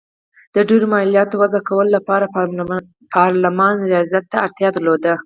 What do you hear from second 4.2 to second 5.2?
ته اړتیا درلوده.